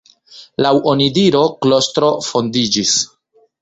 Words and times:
Laŭ 0.65 0.71
onidiro 0.93 1.45
klostro 1.69 2.13
fondiĝis. 2.33 3.01